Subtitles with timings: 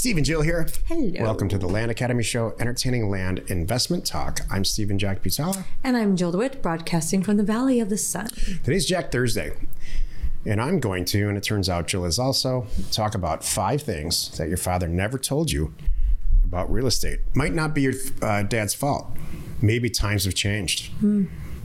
[0.00, 0.66] Steve and Jill here.
[0.86, 1.12] Hello.
[1.20, 4.40] Welcome to the Land Academy Show, entertaining land investment talk.
[4.50, 5.64] I'm Steven Jack Butala.
[5.84, 8.28] And I'm Jill DeWitt, broadcasting from the Valley of the Sun.
[8.64, 9.52] Today's Jack Thursday.
[10.46, 14.34] And I'm going to, and it turns out Jill is also, talk about five things
[14.38, 15.74] that your father never told you
[16.44, 17.20] about real estate.
[17.34, 17.92] Might not be your
[18.22, 19.14] uh, dad's fault.
[19.60, 20.92] Maybe times have changed.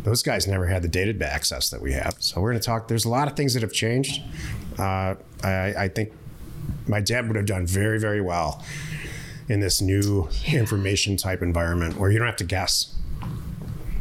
[0.03, 2.17] Those guys never had the data access that we have.
[2.19, 2.89] So we're going to talk.
[2.89, 4.21] There's a lot of things that have changed.
[4.77, 6.11] Uh, I, I think
[6.87, 8.63] my dad would have done very, very well
[9.47, 12.95] in this new information type environment where you don't have to guess.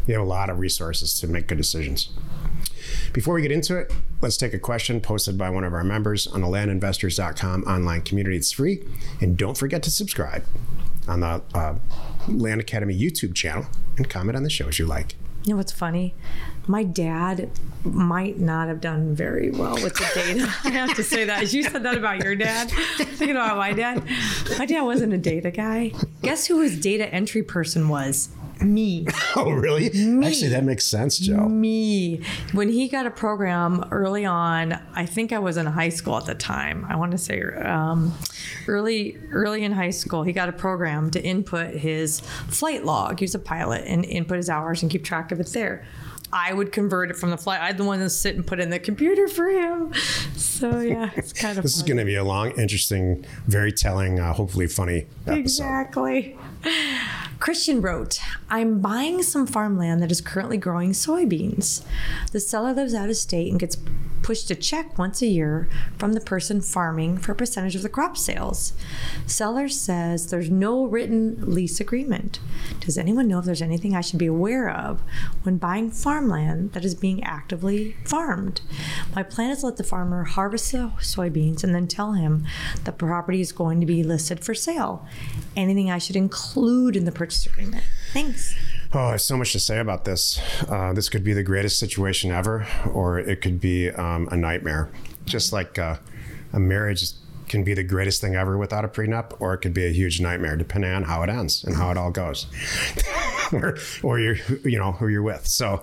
[0.07, 2.11] You have a lot of resources to make good decisions.
[3.13, 6.27] Before we get into it, let's take a question posted by one of our members
[6.27, 8.37] on the landinvestors.com online community.
[8.37, 8.85] It's free.
[9.21, 10.45] And don't forget to subscribe
[11.09, 11.79] on the uh,
[12.29, 13.67] Land Academy YouTube channel
[13.97, 15.15] and comment on the shows you like.
[15.45, 16.15] You know what's funny?
[16.67, 17.51] My dad
[17.85, 20.53] might not have done very well with the data.
[20.65, 21.43] I have to say that.
[21.43, 24.03] As you said that about your dad, thinking about my dad.
[24.59, 25.93] My dad wasn't a data guy.
[26.23, 28.31] Guess who his data entry person was?
[28.61, 29.07] Me.
[29.37, 29.91] Oh, really?
[29.91, 30.29] Me.
[30.29, 31.49] Actually, that makes sense, Joe.
[31.49, 32.23] Me.
[32.53, 36.27] When he got a program early on, I think I was in high school at
[36.27, 36.87] the time.
[36.89, 38.17] I want to say um,
[38.69, 43.19] early, early in high school, he got a program to input his flight log.
[43.19, 45.85] He was a pilot and input his hours and keep track of it there.
[46.33, 47.61] I would convert it from the flight.
[47.61, 49.93] I'd the one to sit and put in the computer for him.
[50.35, 51.63] So yeah, it's kind of.
[51.63, 55.39] This is going to be a long, interesting, very telling, uh, hopefully funny episode.
[55.39, 56.37] Exactly.
[57.41, 61.85] Christian wrote, I'm buying some farmland that is currently growing soybeans.
[62.33, 63.77] The seller lives out of state and gets
[64.25, 67.89] pushed a check once a year from the person farming for a percentage of the
[67.91, 68.73] crop sales.
[69.27, 72.41] Seller says there's no written lease agreement.
[72.81, 75.03] Does anyone know if there's anything I should be aware of
[75.43, 78.63] when buying farmland that is being actively farmed?
[79.15, 82.47] My plan is to let the farmer harvest the soybeans and then tell him
[82.85, 85.07] the property is going to be listed for sale.
[85.55, 87.85] Anything I should include in the purchase agreement?
[88.15, 88.55] Thanks.
[88.97, 90.41] Oh, I have so much to say about this.
[90.69, 94.89] Uh, this could be the greatest situation ever, or it could be um, a nightmare.
[95.25, 95.97] Just like uh,
[96.53, 97.11] a marriage
[97.49, 100.21] can be the greatest thing ever without a prenup, or it could be a huge
[100.21, 102.47] nightmare, depending on how it ends and how it all goes,
[103.53, 105.45] or, or you're, you know, who you're with.
[105.49, 105.83] So,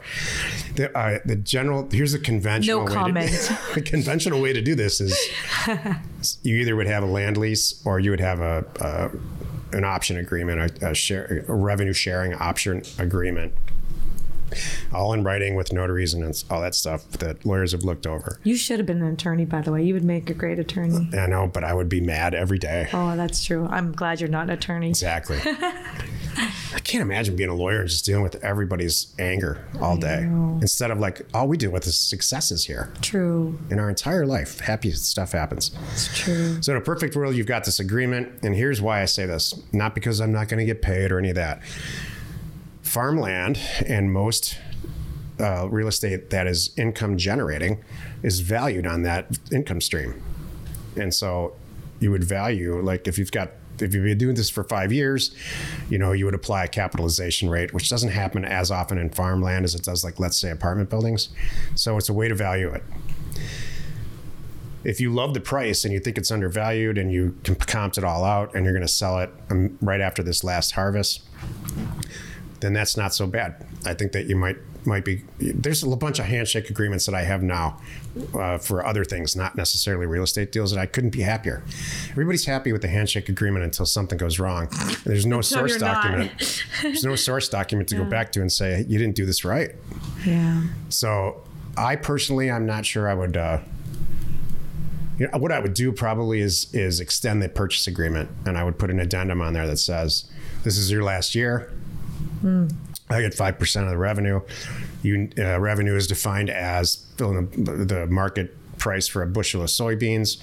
[0.76, 3.30] the, uh, the general here's a conventional No way comment.
[3.30, 5.18] To, the conventional way to do this is
[6.44, 9.12] you either would have a land lease or you would have a, a
[9.74, 13.54] an option agreement, a, a share, a revenue sharing option agreement,
[14.94, 18.40] all in writing with notaries and all that stuff that lawyers have looked over.
[18.44, 19.84] You should have been an attorney, by the way.
[19.84, 21.10] You would make a great attorney.
[21.18, 22.88] I know, but I would be mad every day.
[22.94, 23.68] Oh, that's true.
[23.70, 24.90] I'm glad you're not an attorney.
[24.90, 25.40] Exactly.
[26.74, 30.24] I can't imagine being a lawyer and just dealing with everybody's anger all day
[30.62, 33.60] instead of like all we deal with is successes here True.
[33.70, 34.60] in our entire life.
[34.62, 35.72] Happy stuff happens.
[35.92, 36.62] It's true.
[36.62, 39.60] So in a perfect world, you've got this agreement, and here's why I say this:
[39.74, 41.62] not because I'm not going to get paid or any of that.
[42.92, 43.58] Farmland
[43.88, 44.60] and most
[45.40, 47.82] uh, real estate that is income generating
[48.22, 50.22] is valued on that income stream,
[50.98, 51.56] and so
[52.02, 55.34] you would value like if you've got if you've been doing this for five years,
[55.90, 59.64] you know you would apply a capitalization rate, which doesn't happen as often in farmland
[59.64, 61.30] as it does like let's say apartment buildings.
[61.76, 62.84] So it's a way to value it
[64.84, 68.04] if you love the price and you think it's undervalued and you can comp it
[68.04, 71.22] all out and you're going to sell it um, right after this last harvest,
[72.62, 73.66] then that's not so bad.
[73.86, 75.24] I think that you might might be.
[75.40, 77.80] There's a bunch of handshake agreements that I have now
[78.34, 81.64] uh, for other things, not necessarily real estate deals, and I couldn't be happier.
[82.10, 84.70] Everybody's happy with the handshake agreement until something goes wrong.
[85.04, 86.32] There's no source document.
[86.82, 89.76] There's no source document to go back to and say you didn't do this right.
[90.26, 90.64] Yeah.
[90.90, 91.44] So
[91.78, 93.38] I personally, I'm not sure I would.
[93.38, 93.60] Uh,
[95.18, 98.64] you know, what I would do probably is is extend the purchase agreement, and I
[98.64, 100.26] would put an addendum on there that says,
[100.64, 101.72] "This is your last year.
[103.10, 104.42] I get five percent of the revenue.
[105.04, 109.68] You uh, revenue is defined as filling the, the market price for a bushel of
[109.70, 110.42] soybeans."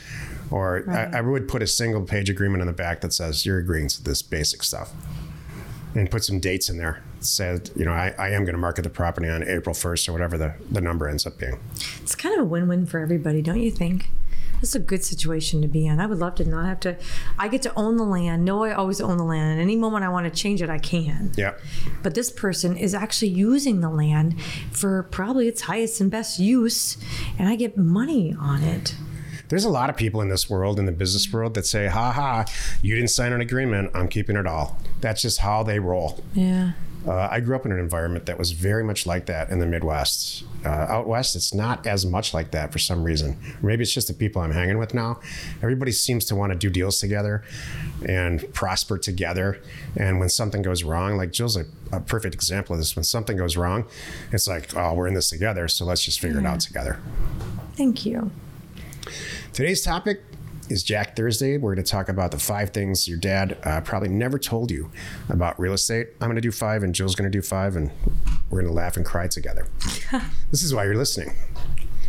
[0.50, 1.14] Or Right.
[1.14, 3.88] I, I would put a single page agreement on the back that says you're agreeing
[3.88, 4.92] to this basic stuff
[5.94, 7.02] and put some dates in there.
[7.20, 10.12] Said, you know, I, I am going to market the property on April 1st or
[10.12, 11.58] whatever the, the number ends up being.
[12.00, 14.08] It's kind of a win-win for everybody, don't you think?
[14.60, 16.00] This is a good situation to be in.
[16.00, 16.96] I would love to not have to.
[17.38, 18.44] I get to own the land.
[18.44, 19.52] No, I always own the land.
[19.52, 21.32] And any moment I want to change it, I can.
[21.36, 21.54] Yeah.
[22.02, 24.40] But this person is actually using the land
[24.72, 26.96] for probably its highest and best use,
[27.38, 28.94] and I get money on it.
[29.48, 32.12] There's a lot of people in this world, in the business world, that say, ha
[32.12, 32.44] ha,
[32.82, 33.90] you didn't sign an agreement.
[33.94, 34.78] I'm keeping it all.
[35.00, 36.22] That's just how they roll.
[36.34, 36.72] Yeah.
[37.08, 39.66] Uh, I grew up in an environment that was very much like that in the
[39.66, 40.44] Midwest.
[40.62, 43.38] Uh, out west, it's not as much like that for some reason.
[43.62, 45.20] Maybe it's just the people I'm hanging with now.
[45.62, 47.42] Everybody seems to want to do deals together
[48.06, 49.58] and prosper together.
[49.96, 52.94] And when something goes wrong, like Jill's a, a perfect example of this.
[52.94, 53.86] When something goes wrong,
[54.30, 57.00] it's like, oh, we're in this together, so let's just figure it out together.
[57.74, 58.30] Thank you.
[59.54, 60.22] Today's topic
[60.70, 61.56] is Jack Thursday.
[61.56, 64.90] We're going to talk about the five things your dad uh, probably never told you
[65.28, 66.08] about real estate.
[66.20, 67.90] I'm going to do five, and Jill's going to do five, and
[68.50, 69.66] we're going to laugh and cry together.
[70.50, 71.34] this is why you're listening.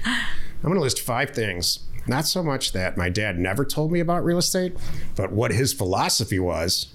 [0.05, 3.99] I'm going to list five things, not so much that my dad never told me
[3.99, 4.75] about real estate,
[5.15, 6.87] but what his philosophy was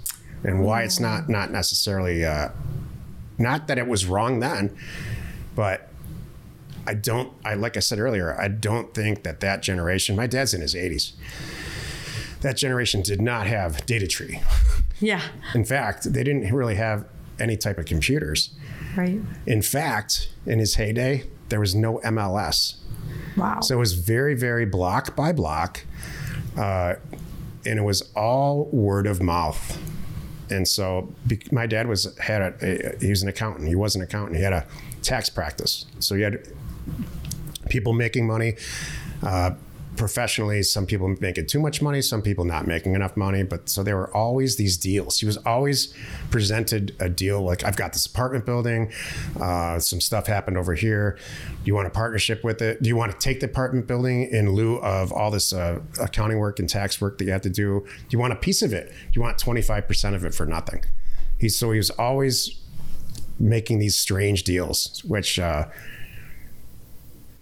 [0.43, 2.51] and why it's not not necessarily uh,
[3.39, 4.77] not that it was wrong then,
[5.57, 5.89] but
[6.87, 7.33] I don't.
[7.45, 10.17] I like I said earlier, I don't think that that generation.
[10.17, 11.13] My dad's in his 80s.
[12.41, 14.43] That generation did not have DataTree.
[15.01, 15.23] Yeah.
[15.55, 17.07] In fact, they didn't really have
[17.39, 18.51] any type of computers.
[18.97, 19.21] Right.
[19.47, 22.77] In fact, in his heyday, there was no MLS.
[23.37, 23.61] Wow.
[23.61, 25.85] So it was very, very block by block,
[26.57, 26.95] uh,
[27.67, 29.79] and it was all word of mouth.
[30.51, 31.13] And so
[31.51, 33.69] my dad was had a, a, he was an accountant.
[33.69, 34.37] He was an accountant.
[34.37, 34.67] He had a
[35.03, 35.87] tax practice.
[35.99, 36.47] So he had
[37.69, 38.55] people making money.
[39.23, 39.53] Uh,
[39.97, 43.43] professionally, some people making too much money, some people not making enough money.
[43.43, 45.21] But so there were always these deals.
[45.21, 45.95] He was always
[46.31, 48.93] presented a deal like, I've got this apartment building,
[49.41, 51.19] uh, some stuff happened over here.
[51.49, 52.83] Do you want a partnership with it?
[52.83, 56.39] Do you want to take the apartment building in lieu of all this uh, accounting
[56.39, 57.81] work and tax work that you have to do?
[57.81, 58.89] Do you want a piece of it?
[58.89, 60.85] Do you want 25% of it for nothing?
[61.39, 62.61] He's so he was always
[63.39, 65.67] making these strange deals, which uh,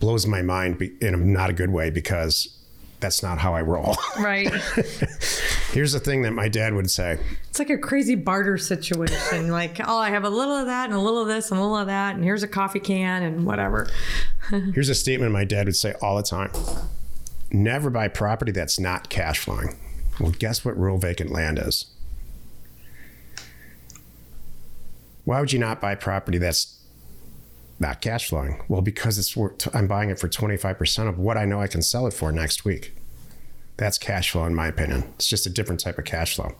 [0.02, 2.58] blows my mind in a not a good way because
[2.98, 3.96] that's not how I roll.
[4.18, 4.50] Right.
[5.70, 7.20] Here's the thing that my dad would say.
[7.48, 9.52] It's like a crazy barter situation.
[9.52, 11.62] like, oh, I have a little of that and a little of this and a
[11.62, 13.88] little of that, and here's a coffee can and whatever.
[14.74, 16.50] Here's a statement my dad would say all the time
[17.52, 19.76] Never buy property that's not cash flowing.
[20.18, 21.86] Well, guess what rural vacant land is?
[25.24, 26.81] Why would you not buy property that's
[27.82, 28.62] not cash flowing?
[28.68, 29.36] Well, because it's
[29.74, 32.64] I'm buying it for 25% of what I know I can sell it for next
[32.64, 32.96] week.
[33.76, 35.04] That's cash flow, in my opinion.
[35.16, 36.54] It's just a different type of cash flow.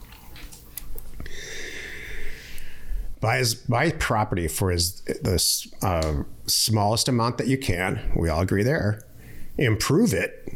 [3.20, 8.12] Buy, his, buy property for his, the uh, smallest amount that you can.
[8.16, 9.02] We all agree there.
[9.56, 10.52] Improve it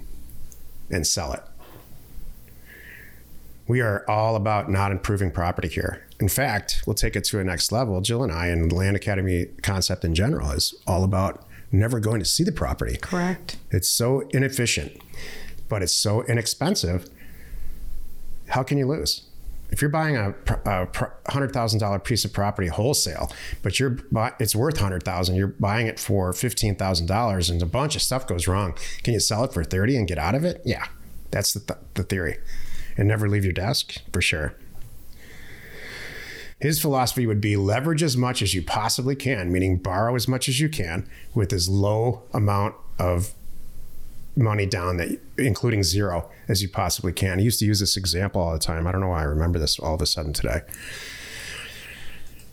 [0.91, 1.43] and sell it.
[3.69, 6.07] We are all about not improving property here.
[6.21, 8.01] In fact, we'll take it to a next level.
[8.01, 12.21] Jill and I, and the Land Academy concept in general, is all about never going
[12.21, 12.97] to see the property.
[12.97, 13.59] Correct.
[13.71, 15.01] It's so inefficient,
[15.69, 17.09] but it's so inexpensive.
[18.49, 19.23] How can you lose?
[19.69, 20.33] If you're buying a,
[20.65, 20.87] a
[21.29, 23.99] hundred thousand dollar piece of property wholesale, but you're
[24.39, 28.03] it's worth hundred thousand, you're buying it for fifteen thousand dollars, and a bunch of
[28.03, 28.75] stuff goes wrong.
[29.03, 30.63] Can you sell it for thirty and get out of it?
[30.65, 30.87] Yeah,
[31.33, 32.39] that's the, th- the theory,
[32.97, 34.55] and never leave your desk for sure.
[36.61, 40.49] His philosophy would be leverage as much as you possibly can, meaning borrow as much
[40.49, 43.35] as you can with as low amount of
[44.37, 47.39] money down that including zero as you possibly can.
[47.39, 48.87] He used to use this example all the time.
[48.87, 50.61] I don't know why I remember this all of a sudden today.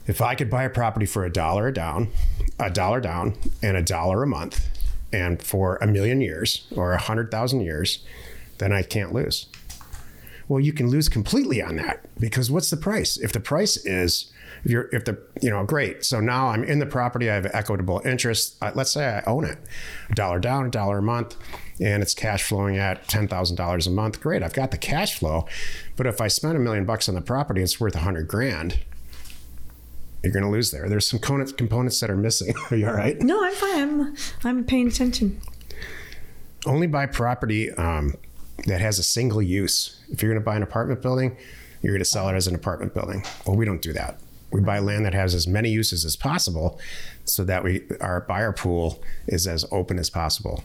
[0.06, 2.08] If I could buy a property for a dollar down,
[2.58, 4.68] a dollar down and a dollar a month
[5.12, 8.04] and for a million years or a hundred thousand years,
[8.58, 9.46] then I can't lose.
[10.48, 13.16] Well, you can lose completely on that because what's the price?
[13.16, 14.32] If the price is
[14.64, 17.46] if you're if the you know great, so now I'm in the property, I have
[17.52, 18.56] equitable interest.
[18.62, 19.58] Uh, let's say I own it,
[20.10, 21.36] a dollar down, a dollar a month,
[21.80, 24.20] and it's cash flowing at ten thousand dollars a month.
[24.20, 25.46] Great, I've got the cash flow,
[25.96, 28.78] but if I spend a million bucks on the property, it's worth a hundred grand.
[30.22, 30.88] You're going to lose there.
[30.88, 32.54] There's some components that are missing.
[32.70, 33.20] are you all right?
[33.20, 33.78] No, I'm fine.
[33.82, 35.38] I'm, I'm paying attention.
[36.64, 38.14] Only buy property um,
[38.66, 40.02] that has a single use.
[40.10, 41.36] If you're going to buy an apartment building,
[41.82, 43.24] you're going to sell it as an apartment building.
[43.46, 44.18] Well, we don't do that.
[44.50, 46.78] We buy land that has as many uses as possible
[47.24, 50.62] so that we our buyer pool is as open as possible.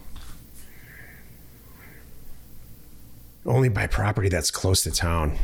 [3.45, 5.37] Only buy property that's close to town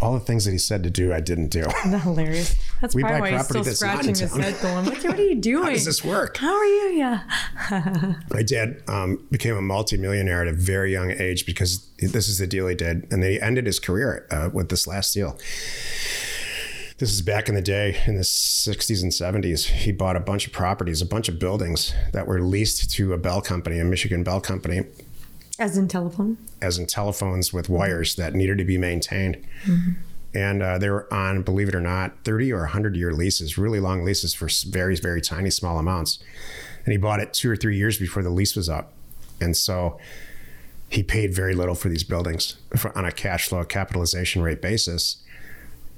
[0.00, 1.64] all the things that he said to do, I didn't do.
[1.84, 2.56] That's hilarious.
[2.80, 5.64] That's we probably why he's still scratching his head going, what, what, are you doing?
[5.64, 6.38] How does this work?
[6.38, 6.92] How are you?
[6.94, 7.22] Yeah.
[8.32, 12.46] My dad um, became a multimillionaire at a very young age because this is the
[12.46, 13.06] deal he did.
[13.12, 15.38] And he ended his career uh, with this last deal.
[16.98, 19.66] This is back in the day in the 60s and 70s.
[19.66, 23.18] He bought a bunch of properties, a bunch of buildings that were leased to a
[23.18, 24.84] Bell company, a Michigan Bell company
[25.60, 26.38] as in telephone?
[26.62, 29.36] As in telephones with wires that needed to be maintained.
[29.64, 29.92] Mm-hmm.
[30.34, 33.80] And uh, they were on, believe it or not, 30 or 100 year leases, really
[33.80, 36.18] long leases for very, very tiny, small amounts.
[36.84, 38.92] And he bought it two or three years before the lease was up.
[39.40, 39.98] And so
[40.88, 45.22] he paid very little for these buildings for, on a cash flow capitalization rate basis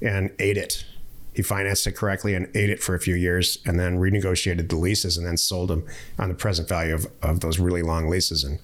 [0.00, 0.84] and ate it.
[1.34, 4.76] He financed it correctly and ate it for a few years and then renegotiated the
[4.76, 5.86] leases and then sold them
[6.18, 8.58] on the present value of, of those really long leases and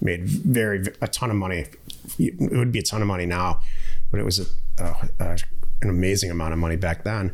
[0.00, 1.66] made very a ton of money.
[2.18, 3.60] It would be a ton of money now,
[4.10, 4.44] but it was a,
[4.78, 5.36] a, a,
[5.82, 7.32] an amazing amount of money back then.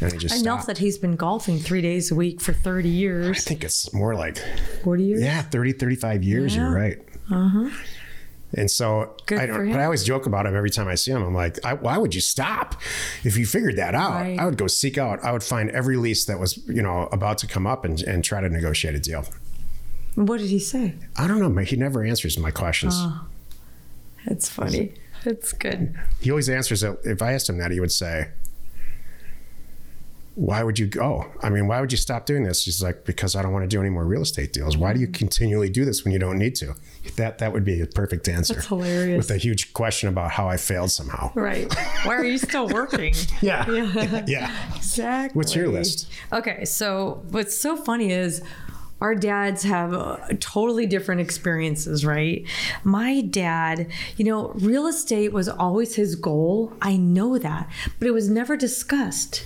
[0.00, 0.66] And he just I know stopped.
[0.68, 3.36] that he's been golfing three days a week for 30 years.
[3.38, 4.38] I think it's more like
[4.84, 5.22] 40 years.
[5.22, 6.56] yeah, 30, 35 years.
[6.56, 6.74] You're Yeah.
[6.74, 6.98] right.
[7.30, 7.70] Uh-huh.
[8.54, 11.12] And so Good I don't, but I always joke about him every time I see
[11.12, 11.22] him.
[11.22, 12.74] I'm like, I, why would you stop?
[13.22, 14.38] If you figured that out, Right.
[14.40, 17.38] I would go seek out, I would find every lease that was, you know, about
[17.38, 19.24] to come up and, and try to negotiate a deal.
[20.16, 20.94] What did he say?
[21.16, 21.48] I don't know.
[21.50, 22.94] but He never answers my questions.
[22.96, 23.28] Ah, oh.
[24.26, 24.94] It's funny.
[25.24, 25.94] It's good.
[26.20, 26.98] He always answers it.
[27.04, 28.30] If I asked him that, he would say,
[30.36, 31.30] why would you go?
[31.42, 32.64] I mean, why would you stop doing this?
[32.64, 34.76] He's like, because I don't want to do any more real estate deals.
[34.76, 36.74] Why do you continually do this when you don't need to?
[37.16, 38.54] That that would be a perfect answer.
[38.54, 39.18] That's hilarious.
[39.18, 41.32] With a huge question about how I failed somehow.
[41.34, 41.72] Right.
[42.04, 43.14] Why are you still working?
[43.42, 43.68] Yeah.
[43.70, 44.24] Yeah.
[44.26, 44.76] yeah.
[44.76, 45.38] Exactly.
[45.38, 46.10] What's your list?
[46.32, 48.42] Okay, so what's so funny is
[49.00, 52.44] our dads have uh, totally different experiences, right?
[52.84, 56.72] My dad, you know, real estate was always his goal.
[56.82, 59.44] I know that, but it was never discussed.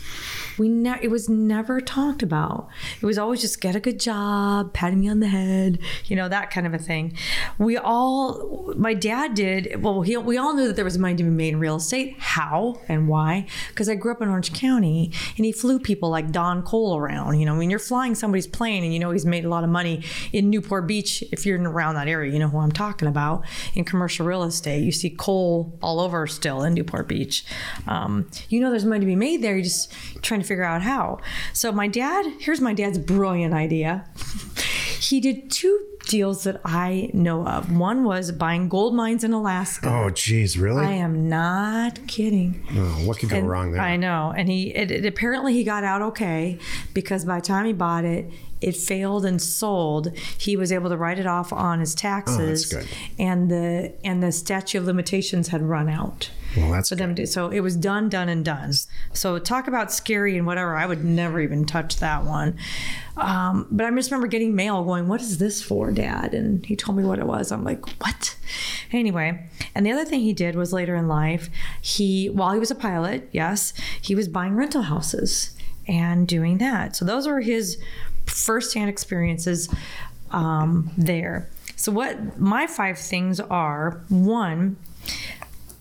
[0.58, 2.68] We it was never talked about.
[3.00, 6.28] It was always just get a good job, patting me on the head, you know,
[6.28, 7.16] that kind of a thing.
[7.58, 11.22] We all, my dad did, well, he, we all knew that there was money to
[11.22, 12.16] be made in real estate.
[12.18, 13.46] How and why?
[13.68, 17.38] Because I grew up in Orange County and he flew people like Don Koll around.
[17.38, 19.70] You know, when you're flying somebody's plane and you know he's made a lot of
[19.70, 23.44] money in Newport Beach, if you're around that area, you know who I'm talking about
[23.74, 24.82] in commercial real estate.
[24.82, 27.44] You see Koll all over still in Newport Beach.
[27.86, 29.54] Um, you know there's money to be made there.
[29.54, 29.92] You're just
[30.22, 31.18] trying to figure out how.
[31.52, 34.04] So my dad, here's my dad's brilliant idea.
[35.04, 37.70] He did two deals that I know of.
[37.70, 39.88] One was buying gold mines in Alaska.
[39.88, 40.84] Oh, geez, really?
[40.84, 42.66] I am not kidding.
[42.72, 43.82] oh, what could go And wrong there?
[43.82, 46.58] I know, and he it, it, apparently he got out okay
[46.94, 50.16] because by the time he bought it, it failed and sold.
[50.16, 52.88] He was able to write it off on his oh, taxes, good.
[53.18, 56.30] and the and the statute of limitations had run out.
[56.56, 58.72] Well, that's For them to, so it was done, done, and done.
[59.12, 60.76] So talk about scary and whatever.
[60.76, 62.56] I would never even touch that one.
[63.16, 66.76] Um, but I just remember getting mail going, "What is this for, Dad?" And he
[66.76, 67.52] told me what it was.
[67.52, 68.36] I'm like, "What?"
[68.92, 72.70] Anyway, and the other thing he did was later in life, he while he was
[72.70, 75.50] a pilot, yes, he was buying rental houses
[75.86, 76.96] and doing that.
[76.96, 77.78] So those were his
[78.26, 79.68] firsthand experiences
[80.30, 81.50] um, there.
[81.76, 84.76] So what my five things are: one.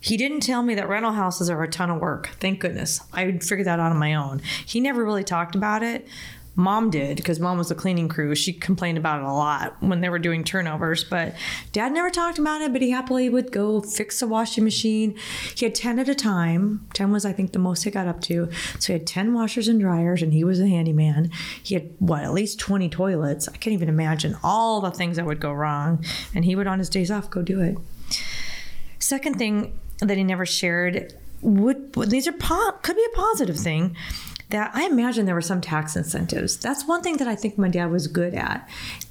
[0.04, 2.32] He didn't tell me that rental houses are a ton of work.
[2.42, 3.00] Thank goodness.
[3.14, 4.42] I figured that out on my own.
[4.66, 6.06] He never really talked about it.
[6.56, 8.36] Mom did because mom was the cleaning crew.
[8.36, 11.34] She complained about it a lot when they were doing turnovers, but
[11.72, 12.74] dad never talked about it.
[12.74, 15.18] But he happily would go fix a washing machine.
[15.56, 16.86] He had 10 at a time.
[16.96, 18.50] 10 was, I think, the most he got up to.
[18.80, 21.32] So he had 10 washers and dryers, and he was a handyman.
[21.64, 23.48] He had, what, at least 20 toilets.
[23.48, 26.04] I can't even imagine all the things that would go wrong.
[26.36, 27.78] And he would, on his days off, go do it.
[29.00, 32.34] Second thing that he never shared would these are
[32.82, 33.96] could be a positive thing
[34.54, 36.58] that I imagine there were some tax incentives.
[36.58, 38.70] That's one thing that I think my dad was good at.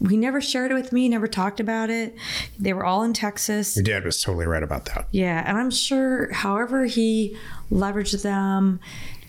[0.08, 2.14] He never shared it with me, never talked about it.
[2.60, 3.76] They were all in Texas.
[3.76, 5.08] Your dad was totally right about that.
[5.10, 7.36] Yeah, and I'm sure however he
[7.72, 8.78] leveraged them,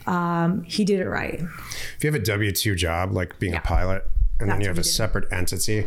[0.06, 1.40] um, he did it right.
[1.96, 4.08] If you have a W 2 job, like being a pilot,
[4.38, 5.86] and then you have a separate entity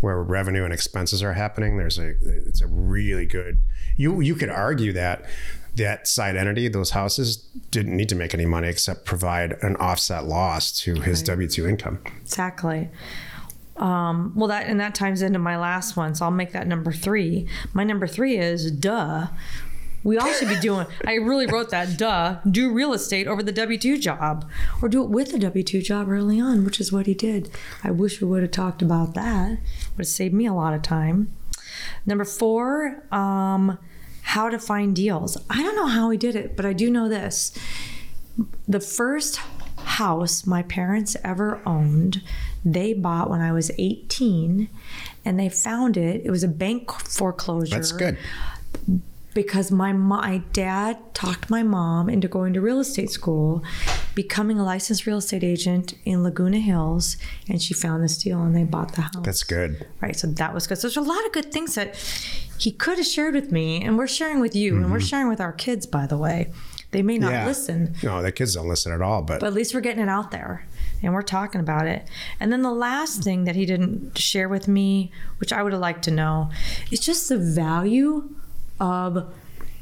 [0.00, 3.58] where revenue and expenses are happening, there's a, it's a really good,
[3.96, 5.24] you, you could argue that
[5.76, 7.36] that side entity, those houses
[7.70, 11.68] didn't need to make any money except provide an offset loss to his W 2
[11.68, 11.98] income.
[12.22, 12.88] Exactly.
[13.76, 16.92] Um, well, that and that ties into my last one, so I'll make that number
[16.92, 17.46] three.
[17.74, 19.26] My number three is duh.
[20.06, 20.86] We all should be doing.
[21.04, 21.98] I really wrote that.
[21.98, 22.38] Duh.
[22.48, 24.48] Do real estate over the W two job,
[24.80, 27.50] or do it with the W two job early on, which is what he did.
[27.82, 29.50] I wish we would have talked about that.
[29.96, 31.34] Would have saved me a lot of time.
[32.06, 33.78] Number four, um,
[34.22, 35.36] how to find deals.
[35.50, 37.52] I don't know how he did it, but I do know this
[38.68, 39.40] the first
[39.78, 42.22] house my parents ever owned,
[42.64, 44.68] they bought when I was 18
[45.24, 46.22] and they found it.
[46.24, 47.74] It was a bank foreclosure.
[47.74, 48.18] That's good.
[49.36, 53.62] Because my my dad talked my mom into going to real estate school,
[54.14, 58.56] becoming a licensed real estate agent in Laguna Hills, and she found this deal and
[58.56, 59.22] they bought the house.
[59.22, 59.86] That's good.
[60.00, 60.16] Right.
[60.16, 60.78] So that was good.
[60.78, 61.96] So there's a lot of good things that
[62.58, 65.06] he could have shared with me, and we're sharing with you, and we're mm-hmm.
[65.06, 66.50] sharing with our kids, by the way.
[66.92, 67.46] They may not Yeah.
[67.46, 69.20] listen, No, the kids don't listen at all.
[69.20, 70.64] But, but at least we're getting it out there
[71.02, 72.08] and we're talking about it.
[72.40, 75.82] And then the last thing that he didn't share with me, which I would have
[75.82, 76.48] liked to know,
[76.90, 78.30] is just the value
[78.80, 79.32] of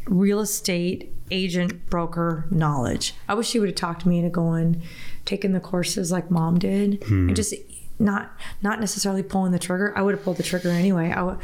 [0.06, 3.14] real estate agent broker knowledge.
[3.28, 4.82] I wish he would have talked to me into going,
[5.24, 7.34] taking the courses like mom did, and hmm.
[7.34, 7.54] just
[7.98, 8.32] not
[8.62, 9.92] not necessarily pulling the trigger.
[9.96, 11.10] I would have pulled the trigger anyway.
[11.10, 11.38] I would,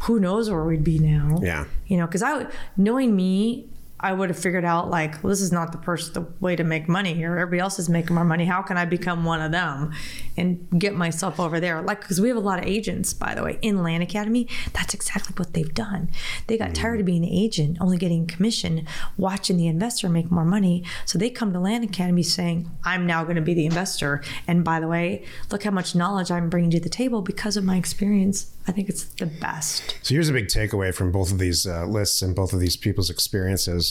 [0.00, 1.38] who knows where we'd be now?
[1.42, 1.64] Yeah.
[1.86, 3.68] you know, because I would knowing me.
[3.98, 6.64] I would have figured out like well, this is not the person the way to
[6.64, 7.36] make money here.
[7.36, 8.44] Everybody else is making more money.
[8.44, 9.92] How can I become one of them
[10.36, 11.80] and get myself over there?
[11.82, 14.48] Like because we have a lot of agents, by the way, in Land Academy.
[14.72, 16.10] That's exactly what they've done.
[16.46, 18.86] They got tired of being an agent, only getting commission,
[19.16, 20.84] watching the investor make more money.
[21.06, 24.62] So they come to Land Academy saying, "I'm now going to be the investor." And
[24.62, 27.76] by the way, look how much knowledge I'm bringing to the table because of my
[27.76, 28.52] experience.
[28.68, 29.96] I think it's the best.
[30.02, 32.76] So here's a big takeaway from both of these uh, lists and both of these
[32.76, 33.85] people's experiences.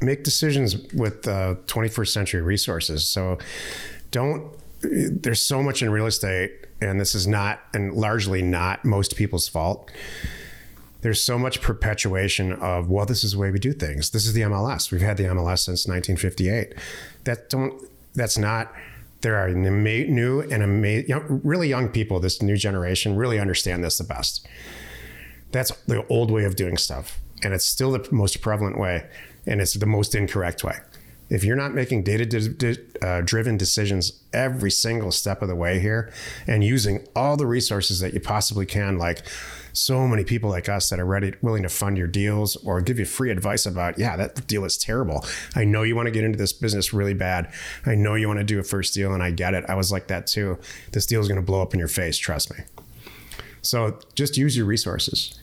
[0.00, 3.08] Make decisions with uh, 21st century resources.
[3.08, 3.38] So
[4.10, 9.16] don't, there's so much in real estate, and this is not, and largely not most
[9.16, 9.90] people's fault.
[11.00, 14.10] There's so much perpetuation of, well, this is the way we do things.
[14.10, 14.90] This is the MLS.
[14.90, 16.74] We've had the MLS since 1958.
[17.24, 17.80] That don't,
[18.14, 18.72] that's not,
[19.20, 23.98] there are new and ama- young, really young people, this new generation really understand this
[23.98, 24.46] the best.
[25.52, 27.20] That's the old way of doing stuff.
[27.42, 29.06] And it's still the most prevalent way.
[29.46, 30.78] And it's the most incorrect way.
[31.28, 35.56] If you're not making data di- di- uh, driven decisions every single step of the
[35.56, 36.12] way here
[36.46, 39.22] and using all the resources that you possibly can, like
[39.72, 42.98] so many people like us that are ready, willing to fund your deals or give
[42.98, 45.24] you free advice about, yeah, that deal is terrible.
[45.54, 47.52] I know you want to get into this business really bad.
[47.84, 49.64] I know you want to do a first deal, and I get it.
[49.68, 50.58] I was like that too.
[50.92, 52.16] This deal is going to blow up in your face.
[52.16, 52.64] Trust me.
[53.62, 55.38] So just use your resources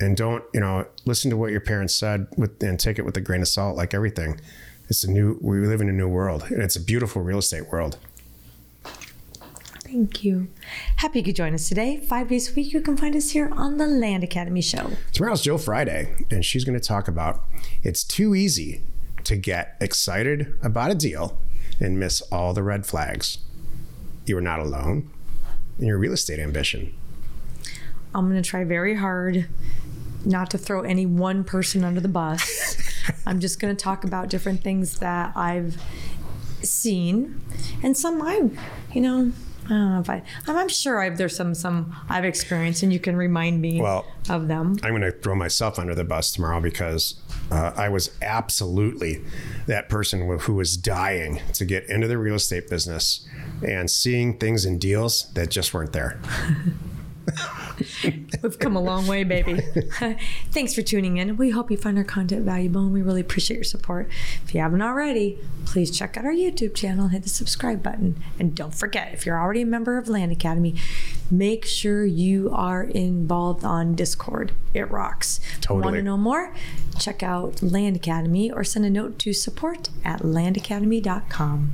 [0.00, 3.16] and don't, you know, listen to what your parents said with, and take it with
[3.16, 4.40] a grain of salt, like everything.
[4.88, 7.72] It's a new, we live in a new world and it's a beautiful real estate
[7.72, 7.98] world.
[8.84, 10.48] Thank you.
[10.96, 11.98] Happy you could join us today.
[11.98, 14.90] Five days a week, you can find us here on the Land Academy Show.
[15.12, 17.44] Tomorrow's Jill Friday and she's going to talk about
[17.82, 18.82] it's too easy
[19.22, 21.38] to get excited about a deal
[21.80, 23.38] and miss all the red flags.
[24.26, 25.10] You are not alone
[25.78, 26.94] in your real estate ambition.
[28.14, 29.48] I'm going to try very hard
[30.24, 32.76] not to throw any one person under the bus.
[33.26, 35.80] I'm just going to talk about different things that I've
[36.62, 37.40] seen,
[37.82, 38.50] and some I,
[38.92, 39.32] you know,
[39.66, 40.22] I don't know if I.
[40.46, 44.06] I'm, I'm sure I've there's some some I've experienced, and you can remind me Well,
[44.28, 44.76] of them.
[44.82, 49.22] I'm going to throw myself under the bus tomorrow because uh, I was absolutely
[49.66, 53.26] that person who was dying to get into the real estate business
[53.66, 56.20] and seeing things in deals that just weren't there.
[58.44, 59.54] We've come a long way, baby.
[60.50, 61.38] Thanks for tuning in.
[61.38, 64.10] We hope you find our content valuable and we really appreciate your support.
[64.44, 68.22] If you haven't already, please check out our YouTube channel, hit the subscribe button.
[68.38, 70.74] And don't forget, if you're already a member of Land Academy,
[71.30, 74.52] make sure you are involved on Discord.
[74.74, 75.40] It rocks.
[75.62, 75.82] Totally.
[75.82, 76.54] Want to know more?
[76.98, 81.72] Check out Land Academy or send a note to support at landacademy.com.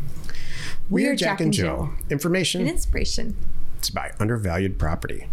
[0.88, 1.90] We are Jack and Jill.
[2.10, 3.36] Information and inspiration.
[3.78, 5.26] It's buy undervalued property.